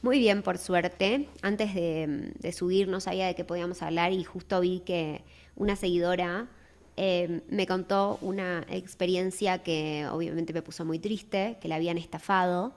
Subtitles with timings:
[0.00, 1.28] Muy bien, por suerte.
[1.42, 5.24] Antes de, subir no sabía de qué podíamos hablar y justo vi que
[5.56, 6.48] una seguidora
[6.96, 12.74] em, me contó una experiencia que obviamente me puso muy triste, que la habían estafado.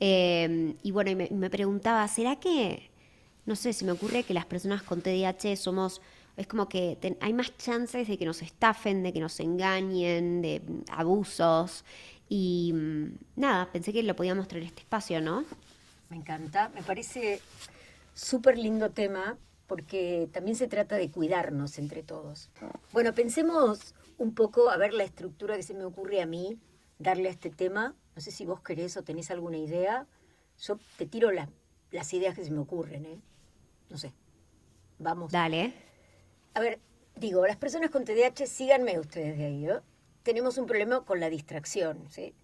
[0.00, 2.90] Em, y bueno, me, preguntaba, ¿será que,
[3.46, 6.00] no sé, se me ocurre que las personas con TDAH somos,
[6.36, 10.62] es como que hay más chances de que nos estafen, de que nos engañen, de
[10.90, 11.84] abusos?
[12.28, 13.06] Y mm,
[13.36, 15.44] nada, pensé que lo podíamos traer este espacio, ¿no?
[16.08, 17.40] Me encanta, me parece
[18.14, 22.50] súper lindo tema porque también se trata de cuidarnos entre todos.
[22.92, 26.58] Bueno, pensemos un poco a ver la estructura que se me ocurre a mí
[26.98, 27.94] darle a este tema.
[28.14, 30.06] No sé si vos querés o tenés alguna idea.
[30.60, 33.20] Yo te tiro las ideas que se me ocurren, ¿eh?
[33.90, 34.12] No sé.
[34.98, 35.32] Vamos.
[35.32, 35.74] Dale.
[36.54, 36.78] A ver,
[37.16, 39.80] digo, las personas con TDAH, síganme ustedes de ahí, ¿eh?
[40.22, 42.34] Tenemos un problema con la distracción, ¿sí?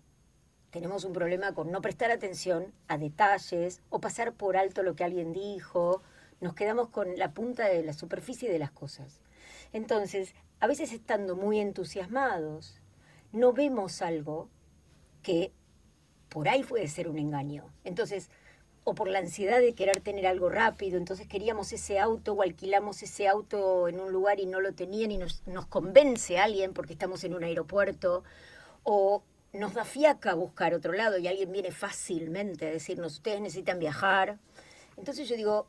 [0.72, 5.04] Tenemos un problema con no prestar atención a detalles o pasar por alto lo que
[5.04, 6.02] alguien dijo,
[6.40, 9.20] nos quedamos con la punta de la superficie de las cosas.
[9.74, 12.80] Entonces, a veces estando muy entusiasmados,
[13.32, 14.48] no vemos algo
[15.22, 15.52] que
[16.30, 17.70] por ahí puede ser un engaño.
[17.84, 18.30] Entonces,
[18.84, 23.02] o por la ansiedad de querer tener algo rápido, entonces queríamos ese auto o alquilamos
[23.02, 27.24] ese auto en un lugar y no lo tenían y nos, convence alguien porque estamos
[27.24, 28.24] en un aeropuerto,
[28.84, 33.78] o nos da fiaca buscar otro lado y alguien viene fácilmente a decirnos, ustedes necesitan
[33.78, 34.38] viajar.
[34.96, 35.66] Entonces yo digo,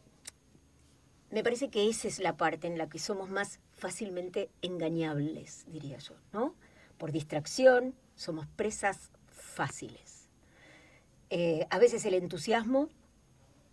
[1.31, 5.97] me parece que esa es la parte en la que somos más fácilmente engañables, diría
[5.97, 6.55] yo, ¿no?
[6.97, 10.29] Por distracción, somos presas fáciles.
[11.29, 12.89] Eh, a veces el entusiasmo,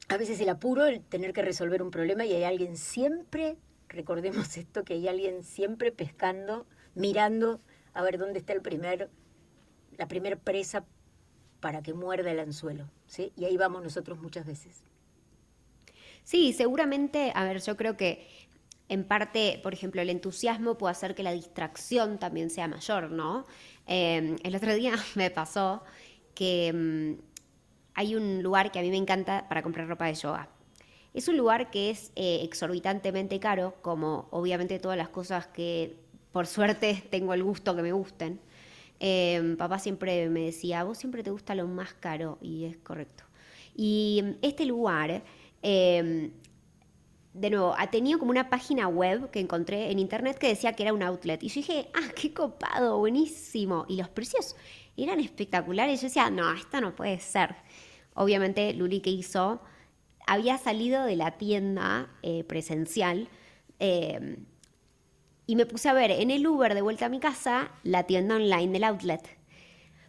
[0.08, 3.56] a veces el apuro, el tener que resolver un problema y hay alguien siempre,
[3.88, 7.60] recordemos esto, que hay alguien siempre pescando, mirando
[7.92, 9.10] a ver dónde está el primer
[10.00, 10.82] la primera presa
[11.60, 13.32] para que muerda el anzuelo, ¿sí?
[13.36, 14.82] Y ahí vamos nosotros muchas veces.
[16.24, 18.26] Sí, seguramente, a ver, yo creo que
[18.88, 23.44] en parte, por ejemplo, el entusiasmo puede hacer que la distracción también sea mayor, ¿no?
[23.86, 25.82] Em, el otro día me pasó
[26.34, 27.20] que mm,
[27.92, 30.48] hay un lugar que a mí me encanta para comprar ropa de yoga.
[31.12, 35.94] Es un lugar que es eh, exorbitantemente caro, como obviamente todas las cosas que
[36.32, 38.40] por suerte tengo el gusto que me gusten.
[39.00, 43.24] Em, papá siempre me decía, vos siempre te gusta lo más caro, y es correcto.
[43.74, 45.22] Y este lugar,
[45.62, 46.30] em,
[47.32, 50.82] de nuevo, ha tenido como una página web que encontré en internet que decía que
[50.82, 51.42] era un outlet.
[51.42, 53.86] Y yo dije, ah, qué copado, buenísimo.
[53.88, 54.54] Y los precios
[54.96, 56.00] eran espectaculares.
[56.00, 57.56] Yo decía, no, esto no puede ser.
[58.14, 59.62] Obviamente, Luli, que hizo?
[60.26, 63.28] Había salido de la tienda eh, presencial.
[63.78, 64.44] Em,
[65.50, 68.36] y me puse a ver en el Uber de vuelta a mi casa la tienda
[68.36, 69.36] online del outlet.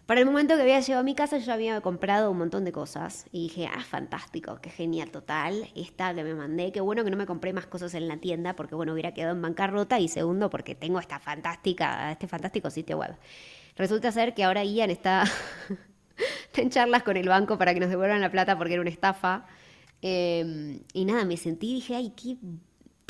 [0.05, 2.71] Para el momento que había llegado a mi casa yo había comprado un montón de
[2.71, 7.09] cosas y dije, ah, fantástico, qué genial total, esta que me mandé, qué bueno que
[7.09, 10.09] no me compré más cosas en la tienda porque bueno, hubiera quedado en bancarrota y
[10.09, 13.15] segundo porque tengo esta fantástica, este fantástico sitio web.
[13.75, 15.23] Resulta ser que ahora Ian está,
[16.55, 19.47] en charlas con el banco para que nos devuelvan la plata porque era una estafa.
[20.03, 22.37] Em, y nada, me sentí y dije, ay, qué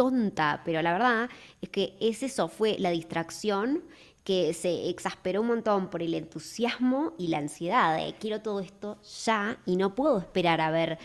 [0.02, 1.30] tonta, pero la verdad
[1.62, 3.84] es que es eso, fue la distracción
[4.24, 9.00] que se exasperó un montón por el entusiasmo y la ansiedad de quiero todo esto
[9.24, 10.98] ya y no puedo esperar a ver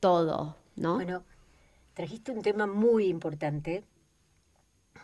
[0.00, 0.96] todo, ¿no?
[0.96, 1.22] Bueno,
[1.94, 3.84] trajiste un tema muy importante.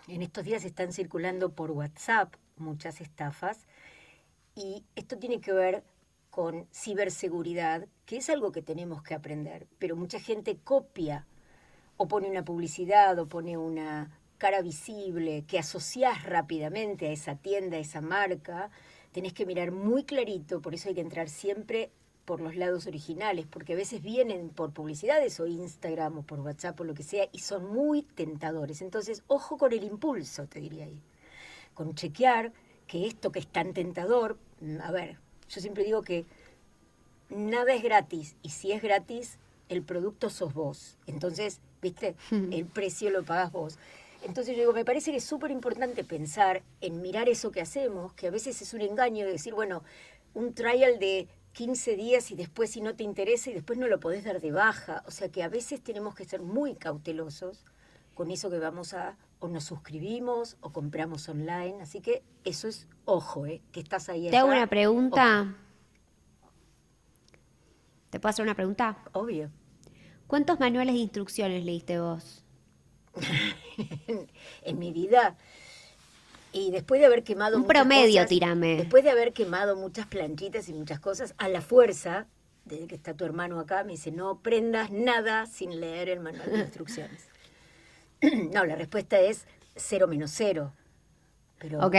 [0.09, 3.69] En estos días están circulando por WhatsApp muchas estafas
[4.57, 5.85] y esto tiene que ver
[6.31, 11.29] con ciberseguridad, que es algo que tenemos que aprender, pero mucha gente copia
[12.03, 17.77] o pone una publicidad o pone una cara visible que asocias rápidamente a esa tienda,
[17.77, 18.71] a esa marca,
[19.13, 21.91] tenés que mirar muy clarito, por eso hay que entrar siempre
[22.25, 26.81] por los lados originales, porque a veces vienen por publicidades o Instagram o por WhatsApp
[26.81, 28.81] o lo que sea y son muy tentadores.
[28.81, 31.03] Entonces, ojo con el impulso, te diría ahí.
[31.75, 32.55] Con chequear
[32.87, 35.19] que esto que es tan tentador, mm, a ver,
[35.51, 36.25] yo siempre digo que
[37.29, 39.39] nada es gratis y si es gratis,
[39.69, 40.97] el producto sos vos.
[41.07, 42.17] Entonces, ¿viste?
[42.31, 43.79] El precio lo pagas vos.
[44.23, 48.13] Entonces yo digo, me parece que es súper importante pensar en mirar eso que hacemos,
[48.13, 49.83] que a veces es un engaño de decir, bueno,
[50.35, 53.99] un trial de 15 días y después si no te interesa y después no lo
[53.99, 55.03] podés dar de baja.
[55.07, 57.65] O sea que a veces tenemos que ser muy cautelosos
[58.15, 61.81] con eso que vamos a o nos suscribimos o compramos online.
[61.81, 63.63] Así que eso es ojo, ¿eh?
[63.73, 64.31] que estás ahí.
[64.31, 65.57] Te hago una pregunta.
[68.11, 68.99] ¿Te puedo hacer una pregunta?
[69.13, 69.51] Obvio.
[70.31, 72.45] ¿Cuántos manuales de instrucciones leíste vos?
[74.63, 75.37] en mi vida.
[76.53, 77.57] Y después de haber quemado.
[77.57, 78.77] Un promedio, tirame.
[78.77, 82.29] Después de haber quemado muchas planchitas y muchas cosas, a la fuerza,
[82.65, 86.49] desde que está tu hermano acá, me dice: no prendas nada sin leer el manual
[86.49, 87.27] de instrucciones.
[88.53, 90.73] no, la respuesta es cero menos cero.
[91.59, 91.85] Pero...
[91.85, 91.97] Ok,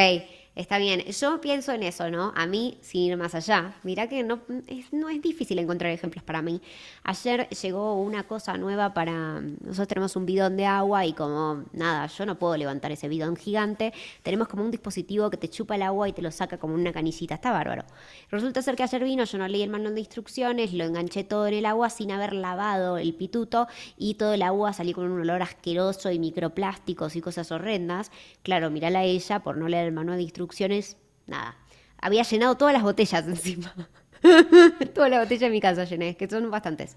[0.53, 2.33] Está bien, yo pienso en eso, ¿no?
[2.35, 6.25] A mí, sin ir más allá, mira que no es, no es difícil encontrar ejemplos
[6.25, 6.61] para mí.
[7.03, 9.39] Ayer llegó una cosa nueva para...
[9.39, 13.37] Nosotros tenemos un bidón de agua y como, nada, yo no puedo levantar ese bidón
[13.37, 13.93] gigante.
[14.23, 16.91] Tenemos como un dispositivo que te chupa el agua y te lo saca como una
[16.91, 17.35] canillita.
[17.35, 17.85] Está bárbaro.
[18.29, 21.47] Resulta ser que ayer vino, yo no leí el manual de instrucciones, lo enganché todo
[21.47, 25.21] en el agua sin haber lavado el pituto y todo el agua salió con un
[25.21, 28.11] olor asqueroso y microplásticos y cosas horrendas.
[28.43, 31.55] Claro, mirala a ella por no leer el manual de instrucciones instrucciones, nada.
[31.97, 33.73] Había llenado todas las botellas encima.
[34.93, 36.95] todas las botellas de mi casa llené, que son bastantes.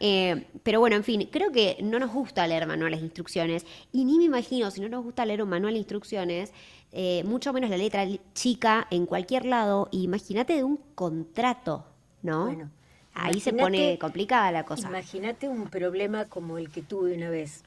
[0.00, 4.04] Eh, pero bueno, en fin, creo que no nos gusta leer manuales de instrucciones y
[4.04, 6.52] ni me imagino si no nos gusta leer un manual de instrucciones,
[6.92, 9.88] eh, mucho menos la letra chica en cualquier lado.
[9.90, 11.84] Imagínate de un contrato,
[12.22, 12.46] ¿no?
[12.46, 12.70] Bueno,
[13.14, 14.88] Ahí se pone complicada la cosa.
[14.88, 17.64] Imagínate un problema como el que tuve una vez,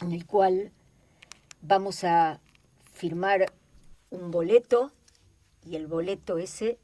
[0.00, 0.72] en el cual
[1.60, 2.40] vamos a
[2.94, 3.52] firmar
[4.10, 4.92] un boleto
[5.64, 6.78] y el boleto ese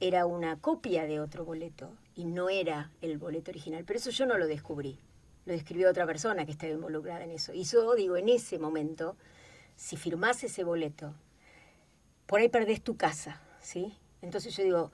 [0.00, 3.84] era una copia de otro boleto y no era el boleto original.
[3.84, 4.98] Pero eso yo no lo descubrí,
[5.44, 7.52] lo describió otra persona que estaba involucrada en eso.
[7.54, 9.16] Y yo digo, en ese momento,
[9.76, 11.14] si firmás ese boleto,
[12.26, 13.96] por ahí perdés tu casa, ¿sí?
[14.20, 14.92] Entonces yo digo,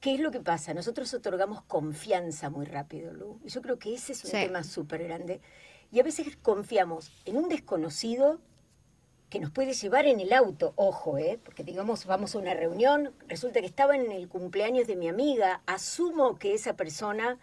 [0.00, 0.74] ¿qué es lo que pasa?
[0.74, 3.40] Nosotros otorgamos confianza muy rápido, Lu.
[3.44, 5.40] Y yo creo que ese es un tema súper grande.
[5.90, 8.40] Y a veces confiamos en un desconocido
[9.34, 11.40] que nos puede llevar en el auto, ojo, ¿eh?
[11.42, 15.60] porque digamos, vamos a una reunión, resulta que estaba en el cumpleaños de mi amiga,
[15.66, 17.36] asumo que esa persona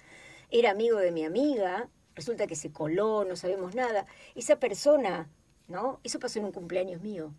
[0.51, 4.05] era amigo de mi amiga, resulta que se coló, no sabemos nada.
[4.35, 5.27] Esa persona,
[5.67, 5.99] ¿no?
[6.05, 7.33] Eso pasó en un cumpleaños mío,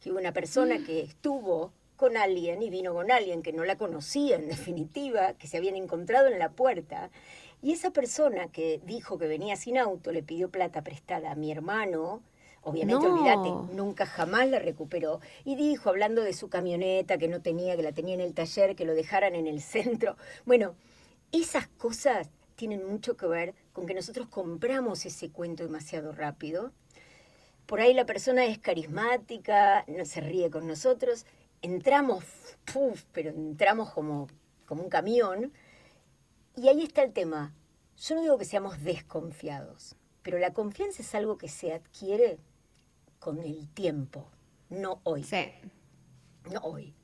[0.00, 3.78] que hubo una persona que estuvo con alguien y vino con alguien que no la
[3.78, 7.10] conocía en definitiva, que se habían encontrado en la puerta.
[7.62, 11.52] Y esa persona que dijo que venía sin auto le pidió plata prestada a mi
[11.52, 12.20] hermano,
[12.68, 15.20] Obviamente, olvídate, nunca jamás la recuperó.
[15.44, 18.74] Y dijo, hablando de su camioneta que no tenía, que la tenía en el taller,
[18.74, 20.16] que lo dejaran en el centro.
[20.44, 20.74] Bueno,
[21.30, 26.72] esas cosas tienen mucho que ver con que nosotros compramos ese cuento demasiado rápido.
[27.66, 31.24] Por ahí la persona es carismática, no se ríe con nosotros.
[31.62, 32.24] Entramos,
[32.72, 34.26] puf, pero entramos como,
[34.66, 35.52] como un camión.
[36.56, 37.54] Y ahí está el tema.
[37.96, 42.40] Yo no digo que seamos desconfiados, pero la confianza es algo que se adquiere
[43.18, 44.28] con el tiempo,
[44.68, 45.24] no hoy.
[45.24, 45.46] Sí.
[46.50, 46.94] No hoy.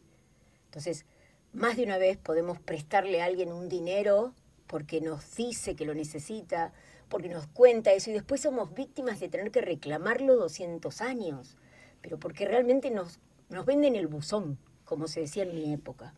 [0.66, 1.04] Entonces,
[1.52, 4.34] más de una vez podemos prestarle a alguien un dinero
[4.66, 6.72] porque nos dice que lo necesita,
[7.08, 11.56] porque nos cuenta eso y después somos víctimas de tener que reclamarlo 200 años,
[12.00, 13.20] pero porque realmente nos,
[13.50, 16.14] nos venden el buzón, como se decía en mi época.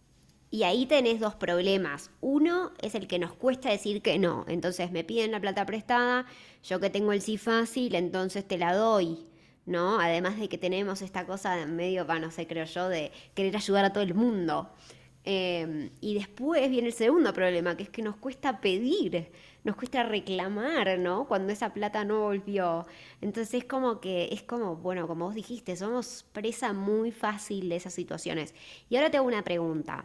[0.52, 2.12] Y ahí tenés dos problemas.
[2.20, 4.44] Uno es el que nos cuesta decir que no.
[4.47, 6.26] Entonces me piden la plata prestada,
[6.62, 9.26] yo que tengo el sí fácil, entonces te la doy.
[9.66, 10.00] ¿No?
[10.00, 13.92] Además de que tenemos esta cosa medio, no sé, creo yo, de querer ayudar a
[13.92, 14.71] todo el mundo.
[15.26, 19.30] Em, y después viene el segundo problema, que es que nos cuesta pedir,
[19.64, 21.26] nos cuesta reclamar, ¿no?
[21.26, 22.87] Cuando esa plata no volvió.
[23.23, 27.76] Entonces es como que, es como, bueno, como vos dijiste, somos presa muy fácil de
[27.76, 28.54] esas situaciones.
[28.90, 30.04] Y ahora te hago una pregunta.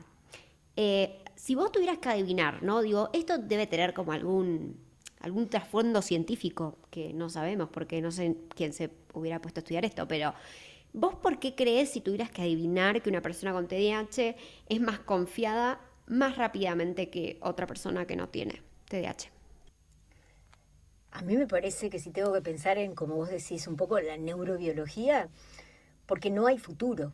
[0.77, 2.81] Eh, si vos tuvieras que adivinar, ¿no?
[2.81, 4.77] Digo, esto debe tener como algún
[5.19, 9.85] algún trasfondo científico que no sabemos, porque no sé quién se hubiera puesto a estudiar
[9.85, 10.33] esto, pero
[10.93, 14.35] ¿vos por qué crees, si tuvieras que adivinar que una persona con TDAH
[14.69, 19.29] es más confiada más rápidamente que otra persona que no tiene TDAH?
[21.11, 23.99] A mí me parece que si tengo que pensar en, como vos decís, un poco
[23.99, 25.27] la neurobiología,
[26.05, 27.13] porque no hay futuro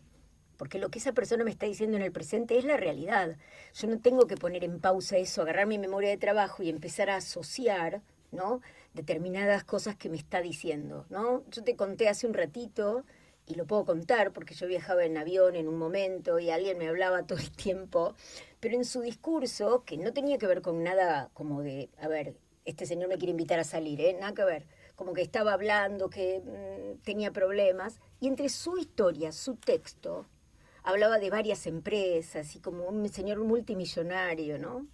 [0.58, 3.38] porque lo que esa persona me está diciendo en el presente es la realidad.
[3.74, 7.10] Yo no tengo que poner en pausa eso, agarrar mi memoria de trabajo y empezar
[7.10, 8.62] a asociar, ¿no?
[8.96, 11.44] determinadas cosas que me está diciendo, ¿no?
[11.52, 13.04] Yo te conté hace un ratito
[13.46, 16.88] y lo puedo contar porque yo viajaba en avión en un momento y alguien me
[16.88, 18.16] hablaba todo el tiempo,
[18.60, 22.36] pero en su discurso, que no tenía que ver con nada como de, a ver,
[22.64, 24.14] este señor me quiere invitar a salir, ¿eh?
[24.14, 29.32] Nada que ver, como que estaba hablando, que mm, tenía problemas, y entre su historia,
[29.32, 30.26] su texto,
[30.86, 34.88] hablaba de varias empresas y como un señor multimillonario, ¿no?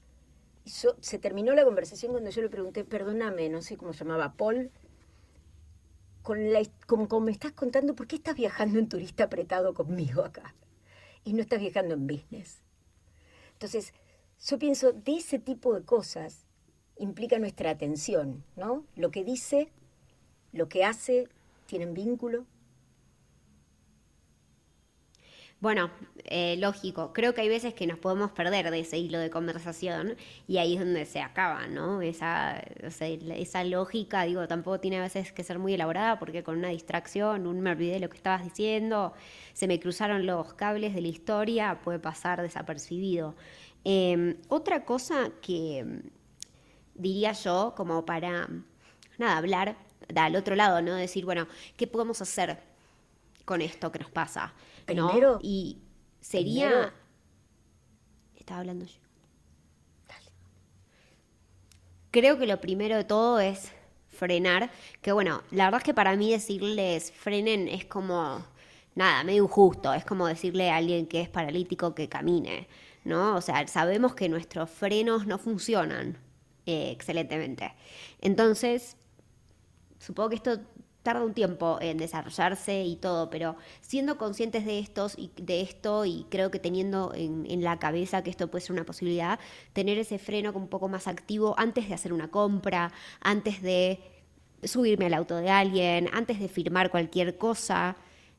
[0.63, 4.71] Y se terminó la conversación cuando yo le pregunté, perdóname, no sé cómo llamaba, Paul.
[6.21, 10.23] con la, como, como me estás contando, ¿por qué estás viajando en turista apretado conmigo
[10.23, 10.55] acá?
[11.23, 12.61] Y no estás viajando en business.
[13.53, 13.93] Entonces,
[14.47, 16.45] yo pienso, de ese tipo de cosas
[16.97, 18.85] implica nuestra atención, ¿no?
[18.95, 19.69] Lo que dice,
[20.53, 21.27] lo que hace,
[21.65, 22.45] tienen vínculo.
[25.61, 25.91] Bueno,
[26.25, 30.17] eh, lógico, creo que hay veces que nos podemos perder de ese hilo de conversación
[30.47, 32.01] y ahí es donde se acaba, ¿no?
[32.01, 36.69] Esa, esa lógica, digo, tampoco tiene a veces que ser muy elaborada porque con una
[36.69, 39.13] distracción, un me olvidé de lo que estabas diciendo,
[39.53, 43.35] se me cruzaron los cables de la historia, puede pasar desapercibido.
[43.83, 45.85] Em, otra cosa que
[46.95, 48.49] diría yo, como para,
[49.19, 49.75] nada, hablar
[50.15, 50.95] al otro lado, ¿no?
[50.95, 52.57] Decir, bueno, ¿qué podemos hacer
[53.45, 54.53] con esto que nos pasa?
[54.85, 55.79] Primero, Y
[56.19, 56.93] sería...
[58.35, 59.01] Estaba hablando yo.
[62.11, 63.71] Creo que lo primero de todo es
[64.09, 64.69] frenar,
[65.01, 68.45] que bueno, la verdad es que para mí decirles frenen es como,
[68.95, 72.67] nada, medio injusto, es como decirle a alguien que es paralítico que camine,
[73.05, 73.37] ¿no?
[73.37, 76.17] O sea, sabemos que nuestros frenos no funcionan
[76.65, 77.73] eh, excelentemente.
[78.19, 78.97] Entonces,
[79.97, 80.59] supongo que esto
[81.03, 86.05] tarda un tiempo en desarrollarse y todo, pero siendo conscientes de estos y de esto
[86.05, 89.39] y creo que teniendo en, en, la cabeza que esto puede ser una posibilidad,
[89.73, 92.91] tener ese freno un poco más activo antes de hacer una compra,
[93.21, 93.99] antes de
[94.63, 97.95] subirme al auto de alguien, antes de firmar cualquier cosa,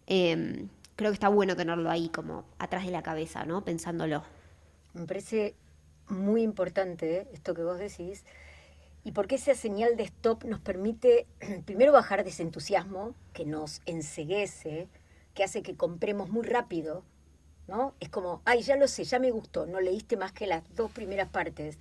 [0.06, 0.66] eh,
[0.96, 3.64] creo que está bueno tenerlo ahí como atrás de la cabeza, ¿no?
[3.64, 4.22] Pensándolo.
[4.94, 5.54] Me parece
[6.08, 8.24] muy importante esto que vos decís
[9.04, 11.26] y porque esa señal de stop nos permite
[11.64, 14.88] primero bajar de ese entusiasmo que nos enseguece,
[15.34, 17.04] que hace que compremos muy rápido,
[17.66, 17.94] ¿no?
[18.00, 20.90] Es como, ay, ya lo sé, ya me gustó, no leíste más que las dos
[20.90, 21.78] primeras partes.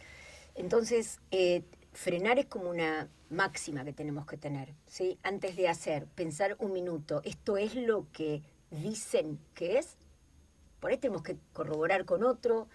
[0.55, 1.63] Entonces, eh,
[1.93, 5.19] frenar es como una máxima que tenemos que tener, ¿sí?
[5.23, 9.97] Antes de hacer, pensar un minuto, ¿esto es lo que dicen que es?
[10.79, 12.67] Por ahí tenemos que corroborar con otro,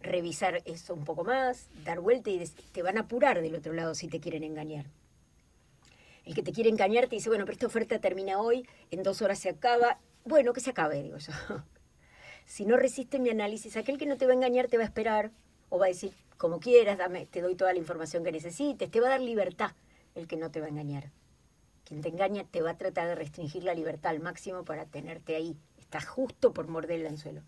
[0.00, 3.94] revisar eso un poco más, dar vuelta y te van a apurar del otro lado
[3.94, 4.86] si te quieren engañar.
[6.24, 9.22] El que te quiere engañar te dice, bueno, pero esta oferta termina hoy, en dos
[9.22, 9.98] horas se acaba.
[10.24, 11.32] Bueno, que se acabe, digo yo.
[12.46, 14.86] Si no resiste mi análisis, aquel que no te va a engañar te va a
[14.86, 15.30] esperar
[15.68, 19.00] o va a decir, como quieras, dame, te doy toda la información que necesites, te
[19.00, 19.70] va a dar libertad
[20.16, 21.12] el que no te va a engañar.
[21.84, 25.36] Quien te engaña te va a tratar de restringir la libertad al máximo para tenerte
[25.36, 25.56] ahí.
[25.78, 27.42] Estás justo por morder el anzuelo.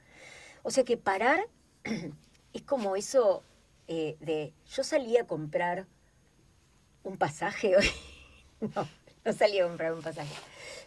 [0.62, 1.49] O sea que parar
[2.52, 3.42] es como eso
[3.88, 5.87] eh, de, yo salí a comprar
[7.02, 7.90] un pasaje hoy.
[8.61, 8.88] no,
[9.25, 10.35] no salí a comprar un pasaje.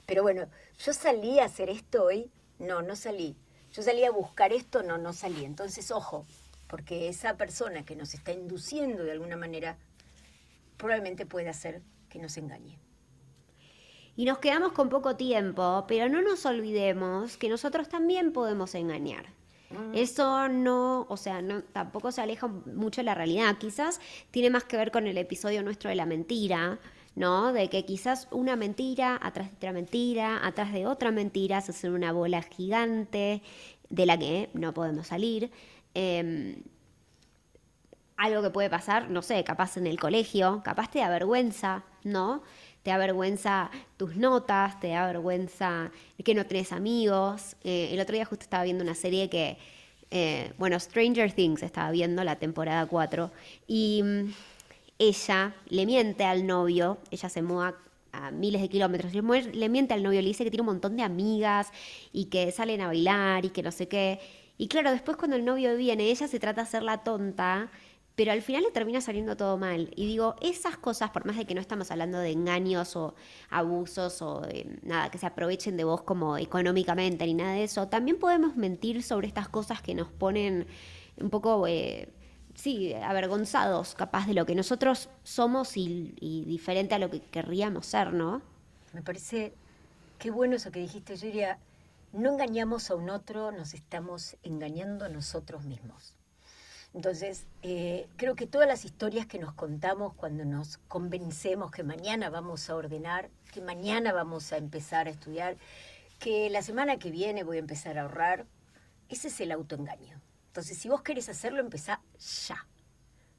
[0.06, 0.48] Pero bueno,
[0.84, 2.32] yo salí a hacer esto hoy.
[2.60, 3.36] No, no salí.
[3.74, 5.44] Yo salí a buscar esto, no, no salí.
[5.44, 6.26] Entonces, ojo,
[6.68, 9.78] porque esa persona que nos está induciendo de alguna manera
[10.78, 12.80] probablemente puede hacer que nos engañe.
[14.16, 19.26] Y nos quedamos con poco tiempo, pero no nos olvidemos que nosotros también podemos engañar.
[19.94, 23.58] Eso no, o sea, no, tampoco se aleja mucho de la realidad.
[23.58, 24.00] Quizás
[24.32, 26.80] tiene más que ver con el episodio nuestro de la mentira,
[27.16, 27.54] ¿no?
[27.54, 31.90] De que quizás una mentira, atrás de otra mentira, atrás de otra mentira, se hace
[31.90, 33.42] una bola gigante
[33.90, 35.52] de la que no podemos salir.
[35.94, 36.62] Eh,
[38.18, 42.44] algo que puede pasar, no sé, capaz en el colegio, capaz te da vergüenza, ¿no?
[42.86, 45.92] Te da vergüenza tus notas, te da vergüenza
[46.24, 47.56] que no tenés amigos.
[47.64, 49.58] Eh, el otro día justo estaba viendo una serie que,
[50.12, 53.32] eh, bueno, Stranger Things estaba viendo la temporada 4
[53.68, 54.34] y mm,
[55.00, 57.76] ella le miente al novio, ella se mueva
[58.12, 61.02] a miles de kilómetros, le miente al novio, le dice que tiene un montón de
[61.02, 61.72] amigas
[62.14, 64.20] y que salen a bailar y que no sé qué.
[64.60, 67.72] Y claro, después cuando el novio viene, ella se trata de hacer la tonta
[68.16, 69.92] pero al final le termina saliendo todo mal.
[69.96, 73.14] Y digo, esas cosas, por más de que no estamos hablando de engaños o
[73.50, 77.88] abusos o de nada, que se aprovechen de vos como económicamente ni nada de eso,
[77.88, 80.66] también podemos mentir sobre estas cosas que nos ponen
[81.18, 82.10] un poco, eh,
[82.56, 87.86] sí, avergonzados, capaz de lo que nosotros somos y, y diferente a lo que querríamos
[87.86, 88.42] ser, ¿no?
[88.94, 89.54] Me parece,
[90.20, 91.30] qué bueno eso que dijiste, yo
[92.14, 96.16] no engañamos a un otro, nos estamos engañando a nosotros mismos.
[96.96, 102.30] Entonces, eh, creo que todas las historias que nos contamos cuando nos convencemos que mañana
[102.30, 105.58] vamos a ordenar, que mañana vamos a empezar a estudiar,
[106.20, 108.46] que la semana que viene voy a empezar a ahorrar,
[109.10, 110.22] ese es el autoengaño.
[110.48, 112.02] Entonces, si vos querés hacerlo, empezá
[112.48, 112.66] ya,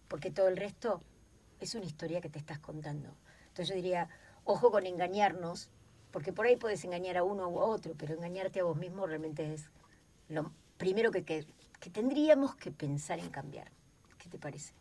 [0.07, 1.01] porque todo el resto
[1.59, 3.09] es una historia que te estás contando.
[3.49, 4.11] Entonces yo diría,
[4.45, 5.71] ojo con engañarnos,
[6.11, 9.55] porque por ahí puedes engañar a uno u otro, pero engañarte a vos mismo realmente
[9.55, 9.71] es
[10.29, 11.47] lo primero que, que
[11.81, 13.71] que tendríamos que pensar en cambiar.
[14.19, 14.73] ¿Qué te parece?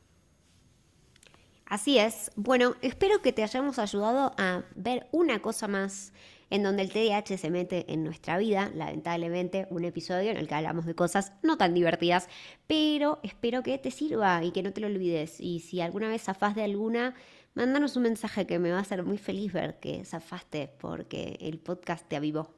[1.66, 2.32] Así es.
[2.36, 6.14] Bueno, espero que te hayamos ayudado a ver una cosa más
[6.50, 10.54] en donde el TDAH se mete en nuestra vida, lamentablemente un episodio en el que
[10.54, 12.30] hablamos de cosas no tan divertidas,
[12.68, 15.40] pero espero que te sirva y que no te lo olvides.
[15.40, 17.16] Y si alguna vez zafás de alguna,
[17.56, 21.58] mándanos un mensaje que me va a hacer muy feliz ver que zafaste porque el
[21.58, 22.54] podcast te avivó.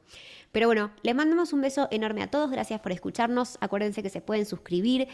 [0.52, 4.22] Pero bueno, les mandamos un beso enorme a todos, gracias por escucharnos, acuérdense que se
[4.22, 5.08] pueden suscribir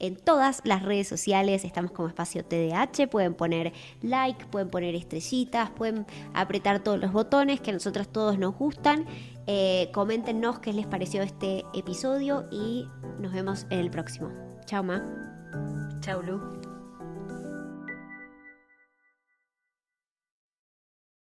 [0.00, 5.70] en todas las redes sociales, estamos como espacio TDH, pueden poner like, pueden poner estrellitas,
[5.70, 9.06] pueden apretar todos los botones que a nosotros todos nos gustan.
[9.46, 12.86] Eh, coméntenos qué les pareció este episodio y
[13.20, 14.30] nos vemos en el próximo.
[14.64, 15.04] Chao, Ma.
[16.00, 16.59] Chao, Lu.